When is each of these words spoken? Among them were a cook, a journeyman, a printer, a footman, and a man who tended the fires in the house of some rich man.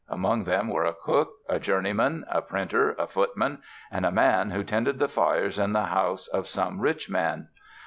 Among 0.09 0.45
them 0.45 0.67
were 0.69 0.85
a 0.85 0.95
cook, 0.95 1.29
a 1.47 1.59
journeyman, 1.59 2.25
a 2.27 2.41
printer, 2.41 2.93
a 2.97 3.05
footman, 3.05 3.61
and 3.91 4.03
a 4.03 4.09
man 4.11 4.49
who 4.49 4.63
tended 4.63 4.97
the 4.97 5.07
fires 5.07 5.59
in 5.59 5.73
the 5.73 5.85
house 5.85 6.27
of 6.27 6.47
some 6.47 6.79
rich 6.79 7.07
man. 7.07 7.49